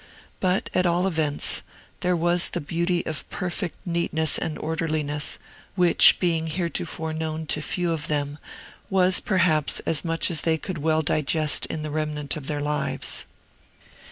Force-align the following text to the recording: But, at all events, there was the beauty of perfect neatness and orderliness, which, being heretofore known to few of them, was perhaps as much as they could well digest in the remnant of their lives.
But, 0.39 0.71
at 0.73 0.87
all 0.87 1.05
events, 1.05 1.61
there 1.99 2.15
was 2.15 2.49
the 2.49 2.59
beauty 2.59 3.05
of 3.05 3.29
perfect 3.29 3.77
neatness 3.85 4.39
and 4.39 4.57
orderliness, 4.57 5.37
which, 5.75 6.19
being 6.19 6.47
heretofore 6.47 7.13
known 7.13 7.45
to 7.45 7.61
few 7.61 7.91
of 7.91 8.07
them, 8.07 8.39
was 8.89 9.19
perhaps 9.19 9.79
as 9.81 10.03
much 10.03 10.31
as 10.31 10.41
they 10.41 10.57
could 10.57 10.79
well 10.79 11.03
digest 11.03 11.67
in 11.67 11.83
the 11.83 11.91
remnant 11.91 12.35
of 12.35 12.47
their 12.47 12.61
lives. 12.61 13.27